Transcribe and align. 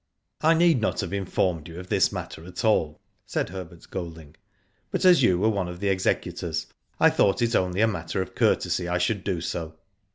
I 0.41 0.55
need 0.55 0.81
not 0.81 1.01
have 1.01 1.13
informed 1.13 1.67
you 1.67 1.79
of 1.79 1.89
this 1.89 2.11
matter 2.11 2.43
at 2.45 2.65
all," 2.65 2.99
said 3.27 3.49
Herbert 3.49 3.85
Golding, 3.91 4.33
"but 4.89 5.05
as 5.05 5.21
you 5.21 5.37
were 5.37 5.49
one 5.49 5.67
of 5.67 5.79
the 5.79 5.89
executors 5.89 6.65
I 6.99 7.11
thought 7.11 7.43
it 7.43 7.55
only 7.55 7.81
a 7.81 7.87
matter 7.87 8.19
of 8.19 8.33
courtesy 8.33 8.87
I 8.87 8.97
should 8.97 9.23
do 9.23 9.41
so. 9.41 9.75